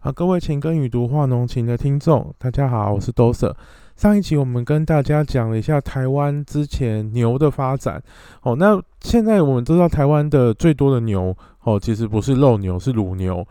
[0.00, 3.54] 啊，各位情根与读化浓情的听众，大家好，我是 Doser。
[3.96, 8.02] 上一集我们跟大家讲了一下台湾之前牛的发展，
[8.40, 13.46] 哦，那现在我们知道台湾的最多的牛，哦，其实不是肉牛，是乳牛。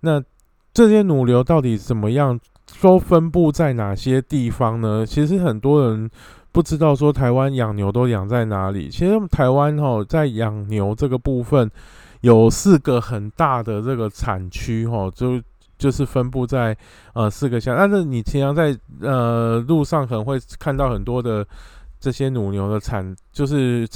[0.00, 0.22] 那
[0.74, 2.38] 这些乳牛到底怎么样，
[2.82, 5.06] 都分布在哪些地方呢？
[5.06, 6.10] 其实很多人
[6.52, 8.90] 不知道说台湾养牛都养在哪里。
[8.90, 11.70] 其实台湾哦，在养牛这个部分
[12.20, 15.40] 有四个很大的这个产区，哦，就
[15.84, 16.74] 就是分布在
[17.12, 21.46] 呃四个乡，但是你平常在呃路上可能会看到很多的
[22.00, 23.86] 这些乳牛的产，就是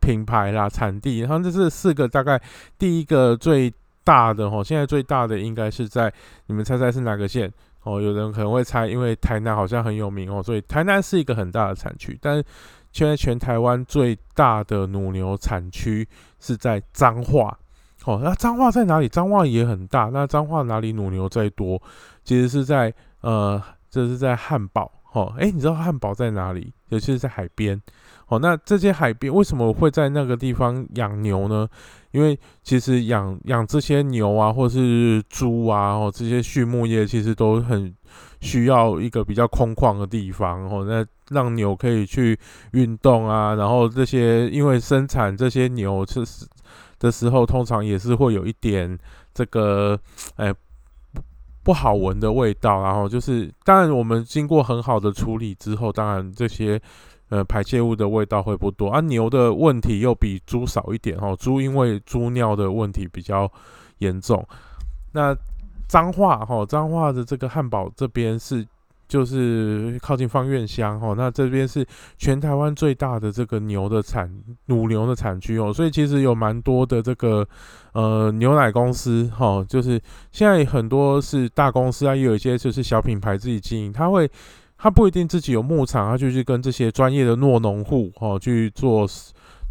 [0.00, 2.38] 品牌啦、产地，然后这是四个大概
[2.78, 3.72] 第一个最
[4.04, 6.12] 大的哦，现在最大的应该是在
[6.44, 7.50] 你们猜猜是哪个县
[7.84, 8.02] 哦？
[8.02, 12.44] 有人可能会猜，因为台南好像很有名哦，所以台南是一个很大的产区，但是
[12.92, 16.06] 现在全台湾最大的乳牛产区
[16.38, 17.58] 是在彰化。
[18.06, 19.08] 哦，那彰化在哪里？
[19.08, 20.10] 彰化也很大。
[20.12, 21.80] 那彰化哪里乳牛最多？
[22.24, 24.90] 其实是在呃，这是在汉堡。
[25.12, 26.72] 哦，哎，你知道汉堡在哪里？
[26.88, 27.78] 尤其是在海边。
[28.28, 31.68] 哦，那这些海边为什么会在那个地方养牛呢？
[32.12, 37.94] 因为其实养养这些牛啊，或是猪啊，哦，这些畜牧业其实都很
[38.40, 40.62] 需要一个比较空旷的地方。
[40.70, 42.38] 哦，那让牛可以去
[42.72, 46.24] 运动啊，然后这些因为生产这些牛是。
[47.00, 48.96] 的时候，通常也是会有一点
[49.34, 49.98] 这个，
[50.36, 50.54] 哎，
[51.64, 52.80] 不好闻的味道。
[52.80, 56.80] 然后就是，当然我们经过很好的处理之后，当然这些
[57.30, 58.88] 呃排泄物的味道会不多。
[58.88, 61.36] 啊，牛的问题又比猪少一点哦。
[61.40, 63.50] 猪因为猪尿的问题比较
[63.98, 64.46] 严重。
[65.10, 65.36] 那
[65.88, 68.64] 脏话哈，脏话的这个汉堡这边是。
[69.10, 71.84] 就是靠近方院乡哦，那这边是
[72.16, 74.32] 全台湾最大的这个牛的产
[74.66, 77.44] 乳牛的产区哦，所以其实有蛮多的这个
[77.92, 80.00] 呃牛奶公司哈，就是
[80.30, 84.30] 现在很多是大公司啊，也有一些就是小品牌自己经营，他会
[84.78, 89.08] 他不一定自己有牧场，他就去跟这些专业的糯农户哦去做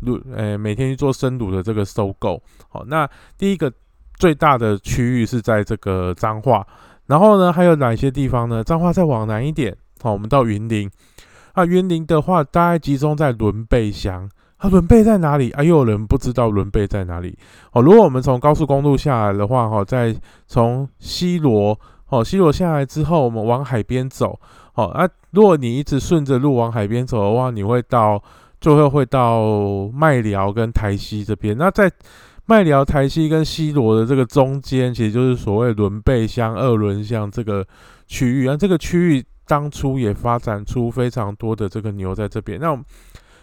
[0.01, 2.43] 乳，呃每天去做生乳的这个收购。
[2.67, 3.71] 好，那第一个
[4.17, 6.67] 最大的区域是在这个彰化。
[7.09, 8.63] 然后呢，还有哪些地方呢？
[8.63, 10.89] 彰化再往南一点，好，我们到云林。
[11.53, 14.29] 啊，云林的话，大概集中在伦贝乡。
[14.57, 15.49] 啊，伦贝在哪里？
[15.51, 17.35] 啊，又有人不知道伦贝在哪里。
[17.71, 20.15] 哦，如果我们从高速公路下来的话，哈，在
[20.45, 21.77] 从西罗，
[22.09, 24.39] 哦，西罗下来之后，我们往海边走。
[24.73, 28.21] 好，啊，如果你一直顺着路往海边走的话，你会到
[28.61, 31.57] 最后会到麦寮跟台西这边。
[31.57, 31.91] 那在
[32.49, 37.63] 麦寮、台西跟西罗的这个中间，其实就是所谓伦贝乡、二轮乡这个
[38.07, 38.57] 区域啊。
[38.57, 42.75] 这个区域当初也发展出非常多的这个牛在这边，那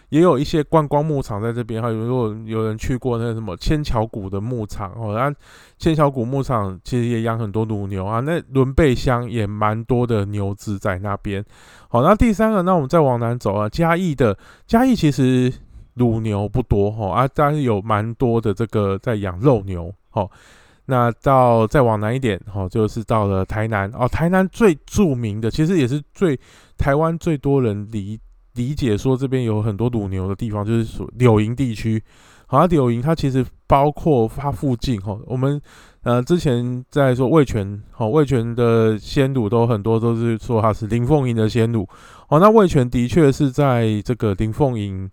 [0.09, 1.81] 也有一些观光牧场在这边。
[1.81, 5.33] 还有如果有人去过那什么千桥谷的牧场哦，那
[5.77, 8.19] 千桥谷牧场其实也养很多乳牛啊。
[8.19, 11.41] 那伦贝乡也蛮多的牛只在那边。
[11.87, 15.53] 好，那第三个，那我们再往南走啊，嘉义的嘉义其实。
[15.97, 20.27] 乳牛不多哈啊，但是有蛮多的这个在养肉牛哈。
[20.89, 24.07] 那到再往南一点哈，就是到了台南哦。
[24.07, 26.39] 台南最著名的，其实也是最
[26.77, 28.17] 台湾最多人理
[28.53, 32.01] 理解说这边有很多乳牛的地方，就是属柳营地区。
[32.45, 35.19] 好，柳营它其实包括它附近哈。
[35.25, 35.61] 我们
[36.03, 41.85] 呃之前在说味全，好味全的鲜乳都很多都是说它是林凤营的鲜乳。
[42.29, 45.11] 哦，那味全的确是在这个林凤营。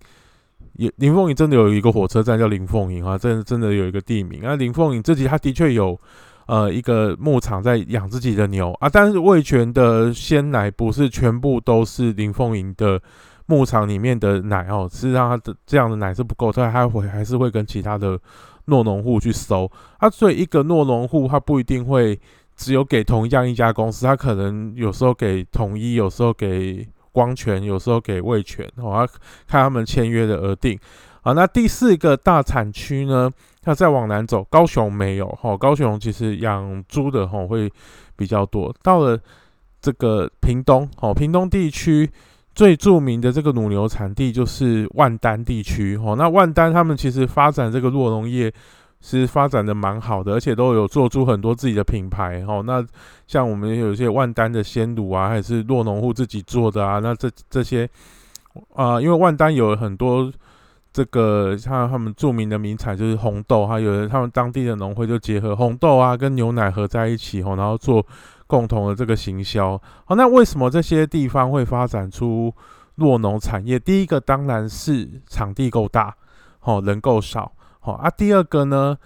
[0.77, 4.57] 也林凤营真的有一个火车站叫林凤营啊，真真的有一个地名啊。
[4.57, 5.99] 林凤营自己它的确有
[6.47, 13.01] 呃一个牧场在养自己的牛啊，但是味全的鲜奶不是全部都是林凤营的
[13.47, 18.19] 牧场里面的奶哦，事实上它的这样的奶是不够，它还会还是会跟其他的
[18.65, 20.11] 诺农户去收啊。
[20.11, 22.19] 所以一个诺农户他不一定会
[22.57, 26.87] 只有给同样一家公司，他可能有时候给统一，有时候给。
[27.15, 29.07] 光权有时候给味权，我要
[29.47, 30.77] 看他们签约的而定。
[31.23, 33.31] 好，那第四个大产区呢？
[33.67, 35.57] 要再往南走，高雄没有哈。
[35.57, 37.73] 高雄其实养猪的哈会
[38.17, 38.75] 比较多。
[38.83, 39.19] 到了
[39.81, 42.11] 这个屏东，哦，屏东地区
[42.55, 45.97] 最著名的这个乳牛产地就是万丹地区。
[45.97, 48.53] 哦，那万丹他们其实发展这个酪农业。
[49.07, 52.63] 是发展的蛮好的，而且都有做出很多自己的品牌哦。
[52.65, 52.83] 那
[53.27, 57.01] 像我们有一些万丹的鲜乳啊，还是洛农户自己做的啊。
[57.01, 57.87] 那这这些
[58.75, 60.33] 啊，因为万丹有很多
[60.91, 68.03] 这个像他们著名的名产就是红豆，还有他们当地的农会就结合红豆啊跟牛奶合在一起哦，然后做
[68.47, 69.79] 共同的这个行销。
[70.07, 72.51] 好，那为什么这些地方会发展出
[72.95, 73.79] 洛农产业？
[73.79, 76.17] 第一个当然是场地够大，
[76.63, 77.53] 哦，人够少。
[77.85, 78.97] 好啊，第二个呢，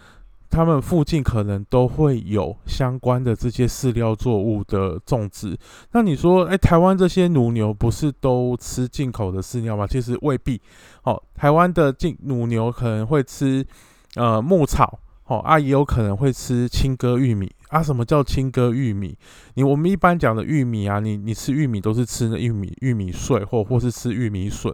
[0.48, 5.58] 他们附近可能都会有相关的这些饲料作物的种植。
[5.90, 9.84] 那你说，哎，台湾这些乳牛不是都吃进口的饲料吗？
[9.84, 10.62] 其实未必。
[11.02, 13.66] 哦，台湾的进乳牛可能会吃
[14.14, 17.82] 呃牧草，哦啊也有可能会吃青稞玉米啊。
[17.82, 19.18] 什么叫青稞玉米？
[19.54, 24.72] 你我们一般讲的玉米啊，你你吃玉米都是吃那玉米玉米碎，或或是吃玉米笋。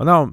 [0.00, 0.28] 那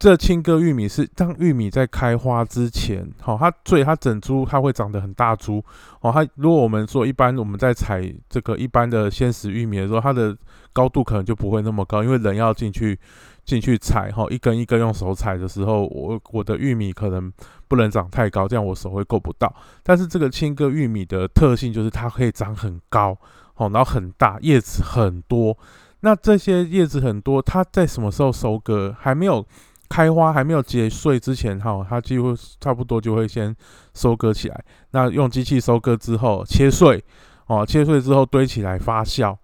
[0.00, 5.62] 这青稞玉米是当玉米在开花之前，好，它所以它整株它会长得很大株，
[6.00, 10.34] 哦，它如果我们说一般我们在采这个一般的鲜食玉米的时候，它的
[10.72, 12.98] 高度可能就不会那么高，因为人要进去
[13.44, 17.30] 进去采，哈，一根一根用手采的时候，我我的玉米可能
[17.68, 19.54] 不能长太高，这样我手会够不到。
[19.82, 23.14] 但是这个青稞玉米的特性就是它可以长很高，
[23.52, 25.58] 好，然后很大，叶子很多。
[26.00, 28.96] 那这些叶子很多，它在什么时候收割？
[28.98, 29.44] 还没有。
[29.90, 33.54] 开花还没有结穗之前，哈，它几乎差不多就会先
[33.92, 34.64] 收割起来。
[34.92, 37.04] 那用机器收割之后，切碎，
[37.46, 39.36] 哦，切碎之后堆起来发酵。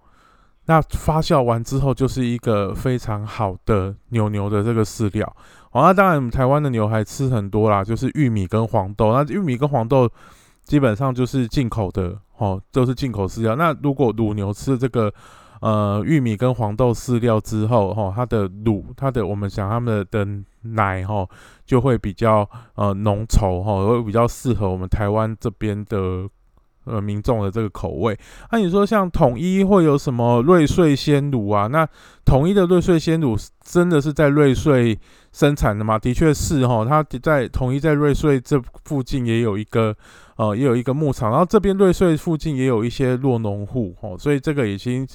[0.67, 5.27] 那发酵完之后，就是一个非常好的牛牛的这个饲料。
[5.73, 9.13] 哦，那当然，台湾的牛还吃很多啦，就是玉米跟黄豆。
[9.13, 10.09] 那玉米跟黄豆
[10.63, 13.57] 基本上就是进口的，哦，都是进口饲料。
[13.57, 15.13] 那如果乳牛吃这个。
[15.61, 20.27] 呃，玉米跟黄豆饲料之后，哈，它的乳，它的我们想它们的
[20.63, 21.27] 奶，哈，
[21.65, 26.29] 就会比较呃浓稠，哈，会比较适合我们台湾这边的
[26.87, 28.19] 呃民众的这个口味。
[28.51, 31.67] 那你说像统一会有什么瑞穗鲜乳啊？
[31.67, 31.87] 那
[32.25, 34.99] 统一的瑞穗鲜乳真的是在瑞穗
[35.33, 35.99] 生产的吗？
[35.99, 39.95] 的确是，哈，它在统一在瑞穗这附近也有一个。
[40.39, 45.09] 呃，也有一个牧场，然后这边瑞穗附近也有一些落农户，哦，所以这个已经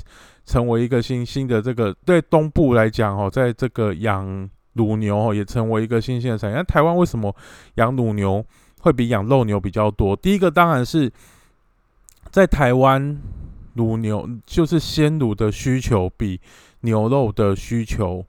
[0.47, 6.57] 成为一个新兴的这个对东部来讲，哦，在这个养乳牛哦，也成为一个新兴的产业。
[6.57, 7.31] 那台湾为什么
[7.75, 8.43] 养乳牛
[8.79, 10.15] 会比养肉牛比较多？
[10.15, 11.07] 第一个当然是
[12.31, 13.19] 在台湾
[13.73, 16.39] 乳牛就是鲜乳的需求比
[16.81, 18.25] 牛肉的需求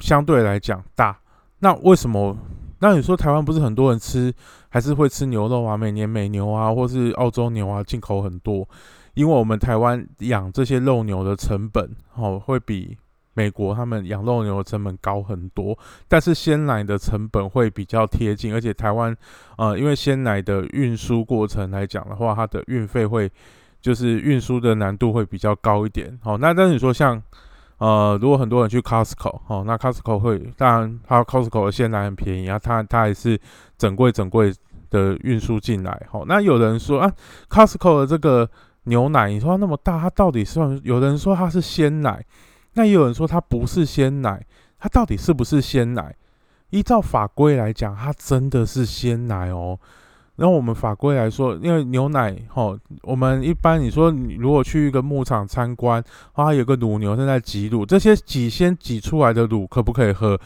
[0.00, 1.16] 相对来讲大。
[1.60, 2.36] 那为什么？
[2.80, 4.34] 那你说台湾不是很多人吃，
[4.68, 5.76] 还是会吃牛肉啊？
[5.76, 8.68] 每年美牛啊，或是澳洲牛啊，进口很多。
[9.14, 12.98] 因为我们台湾养这些肉牛的成本，哦，会比
[13.36, 15.78] 美国他们养肉牛的成本高很多。
[16.08, 19.16] 但是鲜奶的成本会比较贴近，而且台湾，
[19.56, 23.30] 呃，因为鲜奶的运输过程来讲的话，它的运费会，
[23.80, 26.18] 就是运输的难度会比较高一点。
[26.20, 27.22] 好，那但是你说像。
[27.78, 33.38] 呃，如果很多人去 Costco 哦，那 Costco 会，当然它 Costco 的鲜奶很便宜啊，它它还是
[33.76, 34.50] 整柜整柜
[34.88, 36.06] 的运输进来。
[36.10, 37.12] 好，那有人说啊
[37.50, 38.48] ，Costco 的这个
[38.84, 40.58] 牛奶，你说它那么大，它到底是？
[40.84, 42.24] 有人说它是鲜奶，
[42.76, 44.46] 那也有人说它不是鲜奶，
[44.78, 46.14] 它到底是不是鲜奶？
[46.70, 49.78] 依照法规来讲，它真的是鲜奶哦。
[50.36, 60.38] 然后我们法规来说，因为牛奶，哈，我们一般你说如果去一个牧场参观，啊，有个乳牛正在挤乳，这些挤先挤出来的乳可不可以喝？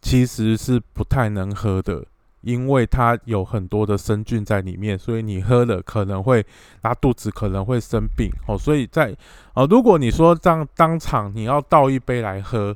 [0.00, 2.04] 其实是不太能喝的，
[2.48, 6.44] 因为它有很多的生菌在里面，所以你喝了可能会
[6.82, 9.14] 拉肚子，可能会生病，哦，所以在，
[9.52, 12.74] 啊，如果你说这样当场你要倒一杯来喝。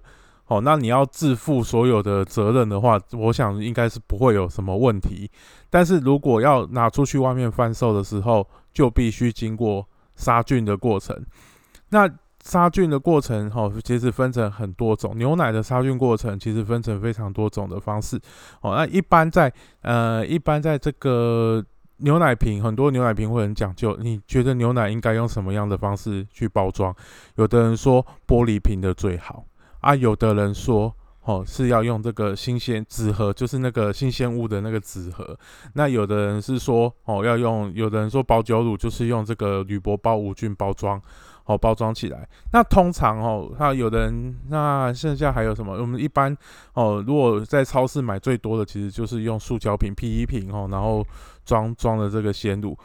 [0.49, 5.31] 哦，那你要自负所有的责任的话，我想应该是不会有什么问题。
[5.71, 11.17] 但是如果要拿出去外面贩售的时候，就必须经过杀菌的过程。
[11.89, 12.07] 那
[12.43, 15.17] 杀菌的过程，哈，其实分成很多种。
[15.17, 18.21] 牛奶的杀菌过程其实分成非常多种的方式。
[18.61, 21.65] 哦，那一般在呃，一般在这个
[21.99, 23.97] 牛奶瓶，很多牛奶瓶会很讲究。
[24.01, 26.95] 你觉得牛奶应该用什么样的方式去包装？
[27.37, 29.45] 有的人说玻璃瓶的最好。
[29.81, 35.39] 啊，有的人说，哦，是要用这个新鲜纸盒，就是那个新鲜物的那个纸盒。
[35.75, 41.01] 那有的人是说，哦，要用，有的人说保酒乳就是用这个铝箔包无菌包装，
[41.45, 42.29] 哦，包装起来。
[42.53, 45.75] 那通常哦，那有的人，那剩下还有什么？
[45.75, 46.37] 我们一般
[46.75, 51.07] 哦，如果在超市买最多的，其实就是用塑胶瓶、PE 瓶哦，然后
[51.45, 52.77] 装装的这个鲜乳。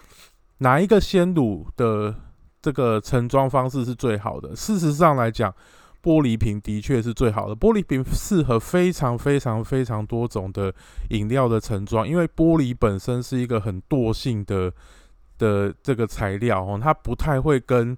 [0.60, 2.14] 哪一个鲜乳的
[2.62, 4.56] 这个盛装方式是最好的？
[4.56, 5.54] 事实上来讲。
[6.00, 7.56] 玻璃瓶的确是最好的。
[7.56, 10.74] 玻璃瓶适合非常非常非常多种的
[11.10, 14.72] 饮料的盛装，因为玻璃本身是一个很惰性的
[15.38, 17.98] 的这个材料哦，它不太会跟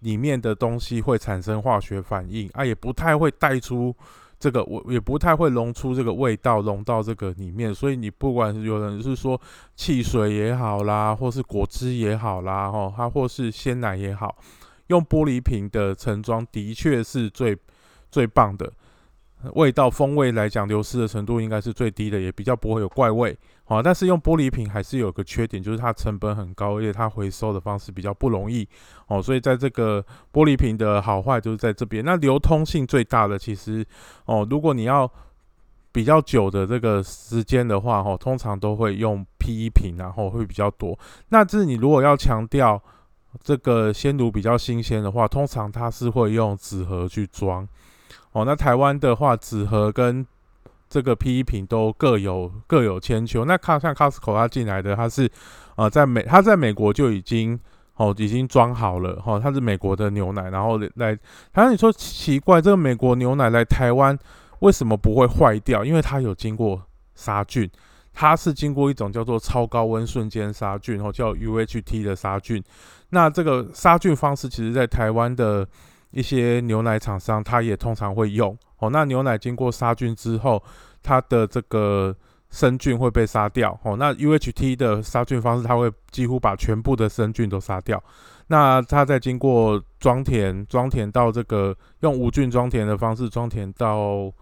[0.00, 3.94] 里面的东西会产生化学反应啊，也不太会带出
[4.38, 7.74] 这个我，也不太会溶出这个味道，溶到这个里面。
[7.74, 9.40] 所以你不管是有人是说
[9.76, 14.36] 汽水也好啦，或是果汁也好啦，哈，它或是鲜奶也好。
[14.86, 17.56] 用玻璃瓶的盛装的确是最
[18.10, 18.72] 最棒的。
[19.54, 23.36] 味道风味来讲，流失的程度应该是最低的，也比较不会有怪味。
[23.64, 28.68] 好，但是用玻璃瓶还是有个缺点，就是它成本很高，而且它回收的方式比较不容易。
[29.06, 32.04] 哦，所以在这个玻璃瓶的好坏就是在这边。
[32.04, 33.86] 那流通性最大的其实，
[34.26, 35.10] 哦，如果你要
[35.92, 40.98] 比较久的这个时间的话，哦，通常都会用 PE 瓶，然后会比较多。
[41.28, 42.82] 那这你如果要强调
[43.42, 47.66] 这个鲜乳比较新鲜的话，通常它是会用纸盒去装。
[48.32, 50.24] 哦，那台湾的话，纸盒跟
[50.88, 53.44] 这个 PE 瓶都各有各有千秋。
[53.44, 55.30] 那看像 Costco 它进来的，它是
[55.76, 57.58] 呃在美，它在美国就已经
[57.94, 61.18] 哦已经装好了哈，它是美国的牛奶，然后来，
[61.52, 64.18] 然后你说奇怪，这个美国牛奶来台湾
[64.60, 65.84] 为什么不会坏掉？
[65.84, 66.80] 因为它有经过
[67.14, 67.68] 杀菌，
[68.12, 72.62] 它是经过一种叫做超高温瞬间杀菌，哦叫 UHT 的杀菌。
[73.10, 75.66] 那这个杀菌方式，其实在台湾的
[76.10, 78.56] 一些牛奶厂商，它也通常会用。
[78.78, 80.62] 哦，那牛奶经过杀菌之后，
[81.02, 82.14] 它的这个
[82.50, 83.78] 生菌会被杀掉。
[83.84, 88.02] 哦，那 UHT 的杀菌方式，它会几乎把全部的生菌都杀掉。
[88.48, 94.32] 那它再经过装填，装填到这个用无菌装填的方式装填到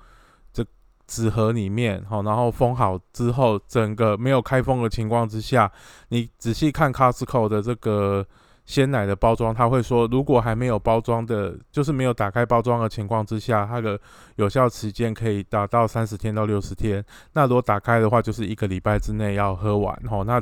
[0.53, 0.65] 这
[1.07, 5.71] 纸盒里面，好，然后封好之后，整个没有开封的情况之下，
[6.09, 8.27] 你仔细看 Costco 的这个。
[8.69, 13.99] 鲜奶的包装，他会说，如果还没有包装的，就是没有打开包装的情况之下，它的
[14.37, 17.03] 有效时间可以达到三十天到六十天。
[17.33, 19.99] 那如果打开的话，就是一个礼拜之内要喝完。
[20.07, 20.39] 吼，那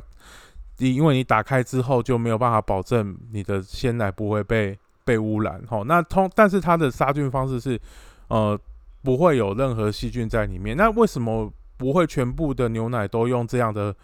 [0.79, 5.63] 你因为你打开之后就没有办法保证你的鲜奶不会被被污染。
[5.69, 7.81] 吼，那通但是它的杀菌方式是，
[8.27, 8.59] 呃，
[9.05, 10.77] 不会有任何细菌在里面。
[10.77, 13.95] 那为什么不会全部的牛奶都用这样的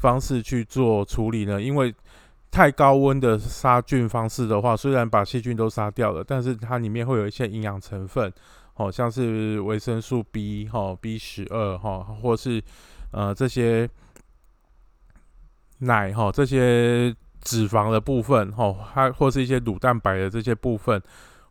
[0.00, 1.62] 方式去做处理呢？
[1.62, 1.94] 因为
[2.50, 8.32] 太高温的杀菌方式的话，虽然把细菌都杀掉了，但是它里面会有一些营养成分，
[8.74, 12.60] 哦，像是维生素 B 哈、B 十二哈，或是
[13.12, 13.88] 呃这些
[15.80, 21.00] 奶哈这些脂肪的部分哈，它或是一些乳蛋白的这些部分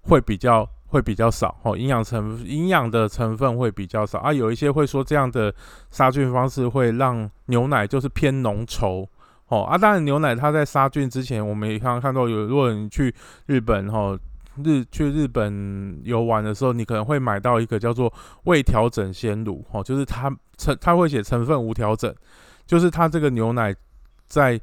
[0.02, 4.34] 会比较会比较少哦，营养成营养的成分会比较少啊。
[4.34, 5.54] 有一些会说这样的
[5.92, 9.08] 杀菌方式会让牛奶就是偏浓稠。
[9.50, 13.14] 哦啊，当然牛奶它在杀菌之前，我们也刚刚看到有，如果你去
[13.46, 14.18] 日本哈
[14.64, 18.12] 日去日本游玩的时候，你可能会买到一个叫做
[18.44, 22.14] 未调整鲜乳，哦，就是它成它会写成分无调整，
[22.66, 23.74] 就是它这个牛奶
[24.28, 24.60] 在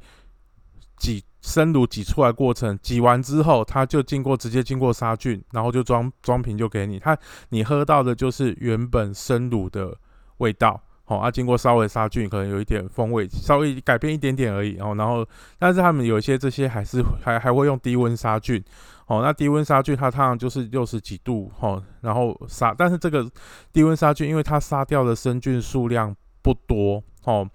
[0.97, 7.17] 挤生乳挤出来过程，挤完之后，它就经过直接经过杀菌，然后就装装瓶就给你，它
[7.49, 9.97] 你喝到的就是原本生乳的
[10.37, 10.79] 味道。
[11.07, 14.75] 好啊，经过稍微杀菌，可能有一点风味，稍微改变一点点而已。
[14.79, 15.23] 哦，然后，
[15.59, 18.63] 但是他们有一些这些还是还还会用低温杀菌。
[19.05, 22.73] 哦，那低温杀菌它通常就是六十几度，哦，然后杀。
[22.75, 23.29] 但是这个
[23.71, 27.47] 低温杀菌，因为它杀掉的生菌数量不多，哦，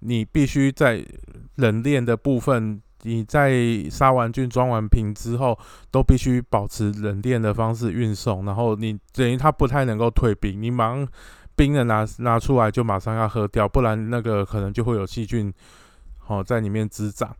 [0.00, 1.00] 你必须在
[1.54, 3.54] 冷链的部分，你在
[3.88, 5.56] 杀完菌、装完瓶之后，
[5.92, 8.44] 都必须保持冷链的方式运送。
[8.44, 11.06] 然后你等于它不太能够退冰，你忙。
[11.60, 15.52] 冰的拿拿出来就马上要喝掉，不然那个可能就会有细菌，
[16.26, 17.36] 哦在里面滋长。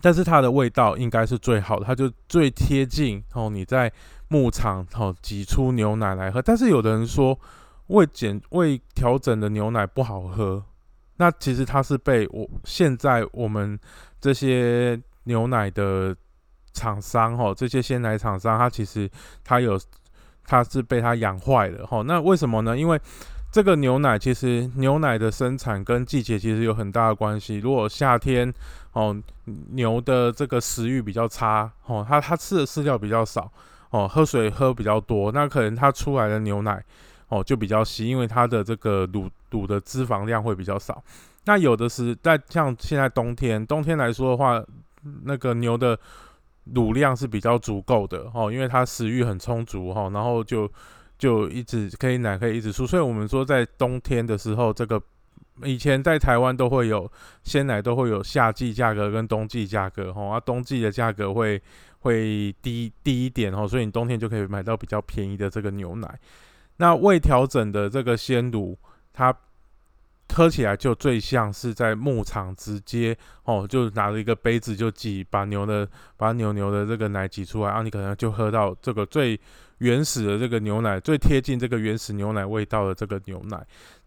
[0.00, 3.92] 但是它的味道应该是最好的，它就最贴近哦你在
[4.28, 6.40] 牧场哦挤出牛奶来喝。
[6.40, 7.38] 但是有的人说
[7.88, 10.64] 未减未调整的牛奶不好喝，
[11.18, 13.78] 那其实它是被我现在我们
[14.22, 16.16] 这些牛奶的
[16.72, 19.06] 厂商哦这些鲜奶厂商，它其实
[19.44, 19.78] 它有。
[20.44, 22.76] 它是被它养坏了哈，那为什么呢？
[22.76, 23.00] 因为
[23.50, 27.58] 这个牛奶其实牛奶的生产跟季节其实有很大的关系。
[27.58, 28.52] 如果夏天
[28.92, 29.16] 哦
[29.70, 33.50] 牛的这个食欲比较差哦，它它吃的饲料比较少
[33.90, 36.82] 哦，喝水喝比较多，那可能它出来的牛奶
[37.28, 41.02] 哦就比较稀，因为它的这个乳乳的脂肪量会比较少。
[41.44, 44.62] 那有的是在像现在冬天，冬天来说的话，
[45.24, 45.98] 那个牛的。
[46.64, 50.70] 乳量是比较足够的哦，因为它食欲很充足哈，然后就
[51.18, 55.02] 就一直可以奶可以一直出，所以我们说在冬天的时候，这个
[55.64, 57.10] 以前在台湾都会有
[57.42, 61.60] 鲜奶都会有夏季价格跟冬季价格哈，啊冬季的价格会
[62.00, 66.18] 会低低一点哦，所以你冬天就可以买到比较便宜的这个牛奶。
[66.76, 68.78] 那未调整的这个鲜乳，
[69.12, 69.34] 它。
[70.34, 75.86] 喝起来就最像是在牧场直接哦，就拿着一个杯子就挤，把牛的
[76.16, 79.38] 把牛牛的这个奶挤出来，然后你可能就喝到这个最
[79.78, 83.64] 原始的这个牛奶，最贴近这个原始牛奶味道的这个牛奶。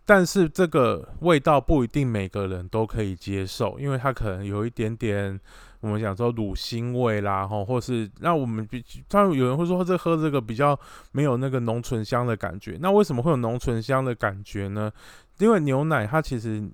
[0.07, 5.39] 但是这个味道不一定每个人都可以接受，因为它可能有一点点
[5.85, 10.77] 我们讲说乳腥味啦，吼，或是那我们比，当然有人会说这喝这个比较
[11.11, 12.75] 没有那个浓醇香的感觉。
[12.81, 14.91] 那为什么会有浓醇香的感觉呢？
[15.37, 16.67] 因为牛奶它其实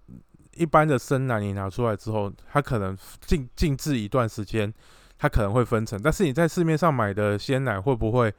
[0.55, 4.73] 一般的生奶你拿出来之后，它可能静静置一段时间，
[5.17, 5.99] 它可能会分层。
[6.01, 8.33] 但是你在市面上买的鲜奶会不会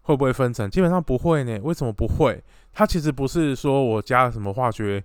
[0.00, 0.70] 会不会分层？
[0.70, 1.60] 基本上不会呢。
[1.62, 2.42] 为什么不会？
[2.72, 5.02] 它其实不是说我加了什么化学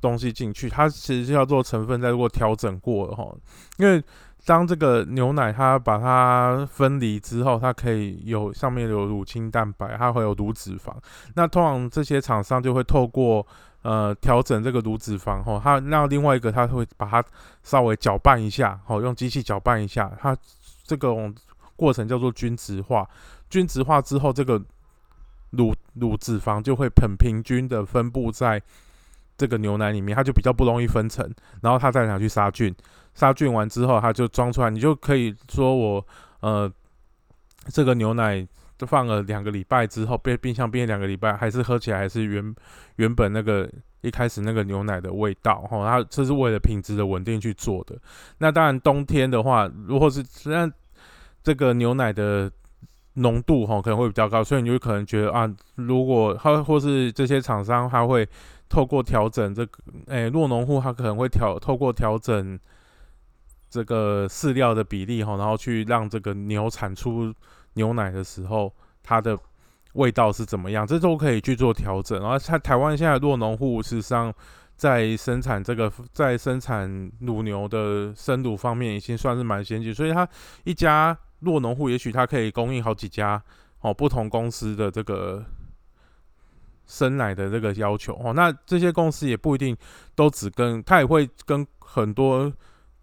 [0.00, 3.38] 东西进去，它其实是要做成分再过调整过了，吼，
[3.76, 4.02] 因为。
[4.48, 10.90] 当这个牛奶它把它分离之后，它可以有上面有乳清蛋白，它会有乳脂肪。
[11.34, 13.46] 那通常这些厂商就会透过
[13.82, 17.22] 呃调整这个乳脂肪后，它那另外一个它会把它
[17.62, 20.34] 稍微搅拌一下，哦，用机器搅拌一下，它
[20.82, 21.12] 这个
[21.76, 23.06] 过程叫做均质化。
[23.50, 24.58] 均质化之后，这个
[25.50, 28.62] 乳乳脂肪就会很平均的分布在
[29.36, 32.74] 这个牛奶里面，它就比较不容易分层，然后它再拿去杀菌。
[33.18, 36.06] 杀菌完之后，它就装出来，你就可以说我
[36.38, 36.72] 呃，
[37.66, 38.46] 这个牛奶
[38.86, 42.54] 放了两个礼拜之后，冰冰箱冰两个礼拜，还是喝起来还是原
[42.94, 43.68] 原本那个
[44.02, 45.84] 一开始那个牛奶的味道哈。
[45.84, 47.98] 它这是为了品质的稳定去做的。
[48.38, 50.70] 那当然冬天的话，如果是那
[51.42, 52.48] 这个牛奶的
[53.14, 58.24] 浓度哈可能会比较高，所以你就可能觉得啊，如果它或是这些厂商他会
[58.68, 62.56] 透过调整这个，诶，弱农户他可能会调透过调整。
[63.70, 67.34] 这个饲料的比例哈，然后去让这个牛产出
[67.74, 68.72] 牛奶的时候，
[69.02, 69.38] 它的
[69.92, 72.18] 味道是怎么样，这都可以去做调整。
[72.20, 74.32] 然后，在台湾现在弱农户事实上
[74.74, 79.94] 在生产这个在生产乳牛的生乳方面，已经算是蛮先进。
[79.94, 80.26] 所以，他
[80.64, 83.42] 一家弱农户，也许他可以供应好几家
[83.80, 85.44] 哦不同公司的这个
[86.86, 88.32] 生奶的这个要求哦。
[88.32, 89.76] 那这些公司也不一定
[90.14, 92.50] 都只跟他也会跟很多。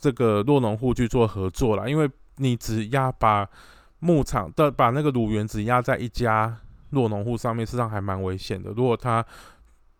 [0.05, 3.49] 这个弱农户去做合作了，因为你只压把
[3.97, 6.55] 牧场的把那个乳源只压在一家
[6.91, 8.69] 弱农户上面，实际上还蛮危险的。
[8.69, 9.25] 如果他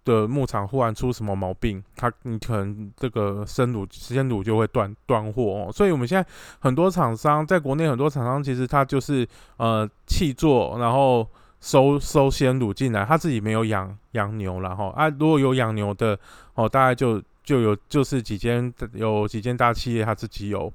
[0.04, 5.72] 的牧场忽然出什么毛病，他你可能这个生乳鲜乳就会断断货哦。
[5.74, 11.28] 所以我们现在很多厂商在国内很多厂商其实他就是呃弃做，然后
[11.60, 16.20] 收收鲜乳进来，他自己没有养养牛然后啊，如果有养牛的
[16.54, 17.20] 哦，大概就。
[17.46, 20.74] 就有就是几间有几间大企业，它自己有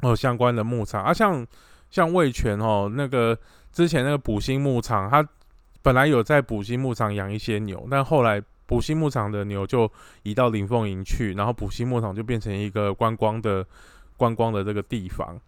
[0.00, 1.46] 哦相关的牧场啊，像
[1.90, 3.38] 像味全哦，那个
[3.70, 5.24] 之前那个补兴牧场，它
[5.82, 9.88] 本来有在补兴牧场养一些牛，但后来补兴牧场的牛就
[10.22, 13.64] 移到林凤营去，然后补兴牧场就变成一个观光的
[14.16, 15.38] 观光的这个地方。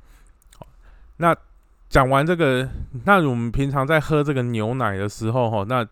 [0.58, 0.66] 好，
[1.16, 1.34] 那
[1.88, 2.68] 讲完这个，
[3.04, 5.84] 那我们平常在喝这个牛奶的时候，哈，那。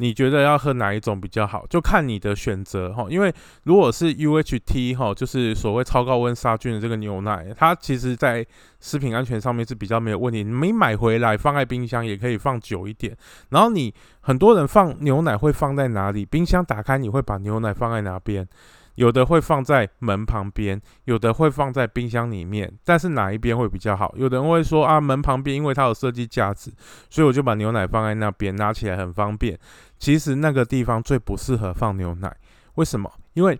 [0.00, 1.66] 你觉得要喝哪一种比较好？
[1.68, 3.06] 就看你的选择哈。
[3.10, 3.30] 因为
[3.64, 8.44] 如果是 UHT 哈，就是所谓超高温杀菌的这个牛奶，它其实在
[8.80, 10.42] 食品安全上面是比较没有问题。
[10.42, 13.14] 你买回来放在冰箱也可以放久一点。
[13.50, 16.24] 然后你很多人放牛奶会放在哪里？
[16.24, 18.48] 冰箱打开你会把牛奶放在哪边？
[18.96, 24.14] 有的会放在门旁边，有的会放在冰箱里面，但是哪一边会比较好？
[24.16, 26.70] 有的人会说啊，门旁边因为它有设计价值，
[27.08, 29.58] 所以我就把牛奶放在那边，拿起来很方便。
[29.98, 32.34] 其实那个地方最不适合放牛奶，
[32.74, 33.10] 为什么？
[33.34, 33.58] 因为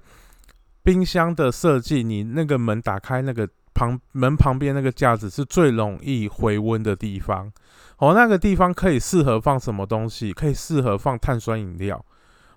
[0.83, 7.51] 冰箱的设计，你那个门打开，那个旁门旁边那个架子是最容易回温的地方。
[7.99, 10.33] 哦，那个地方可以适合放什么东西？
[10.33, 12.05] 可以适合放碳酸饮料，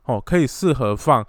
[0.05, 1.25] 哦，可以适合放。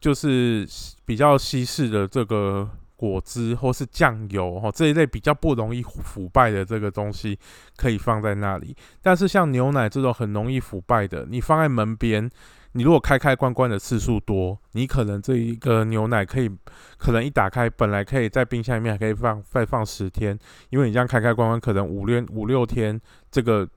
[0.00, 0.66] 就是
[1.04, 7.38] 比较稀释的这个果汁或是酱油哈这一类比较不容易腐败的这个东西
[7.76, 12.28] 可以放在那里，但是像牛奶这种很容易腐败的，你放在门边，
[12.72, 16.50] 你如果开开关关的次数多，你可能这一个牛奶可以
[16.96, 20.38] 可能一打开，本来可以在冰箱里面还可以放再放十天，
[20.70, 23.68] 因为你这样开开关关，可能五六五六天这个。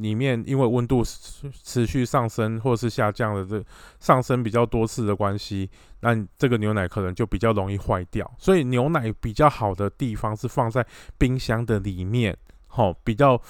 [0.00, 3.62] 里面因为温度持续上升或是下降的这
[3.98, 5.68] 上升比较多次的关系，
[6.00, 8.28] 那这个牛奶可能就比较容易坏掉。
[8.38, 10.84] 所以牛奶比较好的地方是放在
[11.18, 12.36] 冰箱的里面，
[12.66, 13.40] 好，比较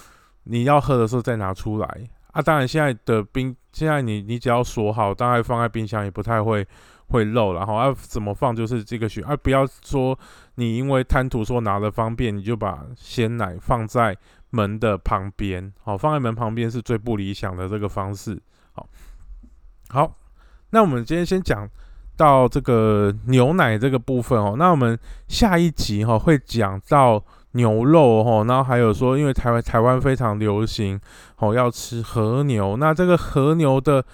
[0.45, 2.43] 你要喝的时候再拿出来啊。
[2.43, 6.67] 当然现在的冰，现在你你只要锁好，大概放在冰箱也不太会
[7.09, 7.55] 会漏。
[7.55, 10.19] 然后要怎么放就是这个选，而不要说
[10.57, 14.17] 你因为贪图说拿的方便，你就把鲜奶放在。
[14.51, 18.41] 门的旁边，好，放在门旁边是最不理想的这个方式。
[18.73, 18.87] 好，
[19.89, 20.17] 好，
[20.71, 21.69] 那我们今天先讲
[22.17, 24.55] 到这个牛奶这个部分哦。
[24.59, 31.01] 那我们下一集哈会讲到牛肉哈，然后还有说，因为台湾台湾非常流行
[31.39, 32.77] 哦，要吃和牛。
[32.77, 34.05] 那这个和牛的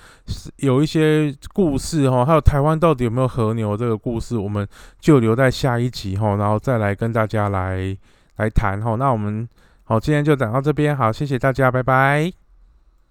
[0.57, 4.67] 有一些故事哈，还有台湾到底有没有和牛这个故事，我们
[4.99, 7.97] 就留在下一集哈，然后再来跟大家来
[8.37, 8.95] 来谈哈。
[8.95, 9.47] 那我们
[9.89, 12.46] 好，今天就讲到这边，好，谢谢大家，拜拜。